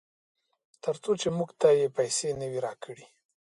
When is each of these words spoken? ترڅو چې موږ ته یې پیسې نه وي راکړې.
ترڅو 0.83 1.11
چې 1.21 1.27
موږ 1.37 1.49
ته 1.59 1.67
یې 1.79 1.87
پیسې 1.97 2.29
نه 2.39 2.45
وي 2.51 2.59
راکړې. 2.65 3.05